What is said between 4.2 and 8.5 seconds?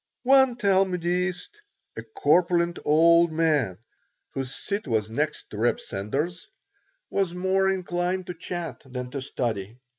whose seat was next to Reb Sender's, was more inclined to